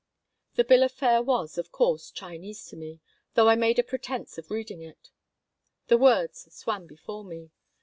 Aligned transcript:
The 0.55 0.63
bill 0.63 0.81
of 0.81 0.91
fare 0.91 1.21
was, 1.21 1.59
of 1.59 1.71
course, 1.71 2.09
Chinese 2.09 2.65
to 2.69 2.75
me, 2.75 3.01
though 3.35 3.47
I 3.49 3.55
made 3.55 3.77
a 3.77 3.83
pretense 3.83 4.39
of 4.39 4.49
reading 4.49 4.81
it. 4.81 5.11
The 5.89 5.97
words 5.99 6.51
swam 6.51 6.87
before 6.87 7.23
me. 7.23 7.51